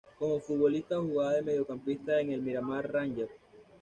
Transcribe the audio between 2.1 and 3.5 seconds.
en el Miramar Rangers.